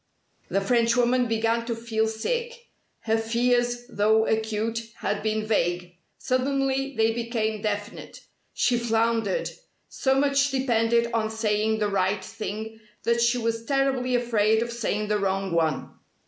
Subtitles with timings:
[0.49, 2.69] The Frenchwoman began to feel sick.
[3.01, 5.95] Her fears, though acute, had been vague.
[6.17, 8.21] Suddenly they became definite.
[8.51, 9.51] She floundered.
[9.89, 15.07] So much depended on saying the right thing that she was terribly afraid of saying
[15.07, 15.91] the wrong one.